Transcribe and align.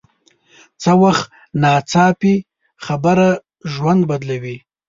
څه 0.81 0.91
وخت 1.03 1.25
ناڅاپي 1.61 2.35
خبره 2.85 3.29
ژوند 3.73 4.01
بدلوي 4.09 4.57